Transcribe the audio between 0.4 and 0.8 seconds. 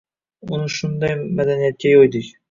Uni